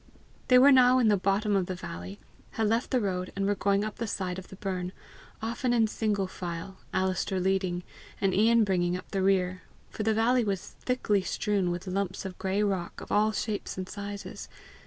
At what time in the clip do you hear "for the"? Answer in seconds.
9.91-10.15